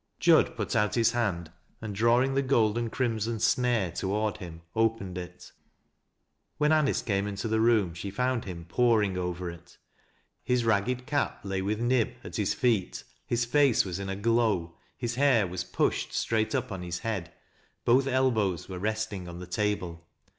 Jud 0.19 0.55
put 0.55 0.75
out 0.75 0.95
his 0.95 1.11
hand, 1.11 1.51
and 1.79 1.93
drawing 1.93 2.33
the 2.33 2.41
gold 2.41 2.75
and 2.75 2.91
crimson 2.91 3.39
snare 3.39 3.91
toward 3.91 4.37
him, 4.37 4.63
opened 4.75 5.15
it. 5.15 5.51
When 6.57 6.71
Anice 6.71 7.03
came 7.03 7.27
into 7.27 7.47
the 7.47 7.59
room 7.61 7.93
she 7.93 8.09
found 8.09 8.45
him 8.45 8.65
poring 8.65 9.15
over 9.15 9.51
it. 9.51 9.77
His 10.43 10.65
ragged 10.65 11.05
cap 11.05 11.41
lay 11.43 11.61
with 11.61 11.79
Nib, 11.79 12.13
at 12.23 12.37
his 12.37 12.55
feet, 12.55 13.03
his 13.27 13.45
face 13.45 13.85
was 13.85 13.99
in 13.99 14.09
a 14.09 14.15
glow, 14.15 14.75
his 14.97 15.13
hair 15.13 15.45
was 15.45 15.63
pushed 15.63 16.13
straight 16.13 16.55
up 16.55 16.71
on 16.71 16.81
his 16.81 16.97
head, 16.97 17.31
both 17.85 18.07
elbows 18.07 18.67
were 18.67 18.79
resting 18.79 19.27
on 19.27 19.37
the 19.37 19.45
table. 19.45 20.07